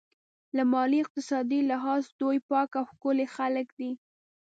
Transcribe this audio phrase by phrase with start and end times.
[0.55, 3.91] له مالي او اقتصادي لحاظه دوی پاک او ښکلي خلک دي.